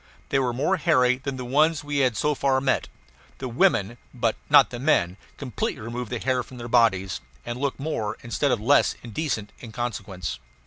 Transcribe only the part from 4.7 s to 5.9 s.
the men, completely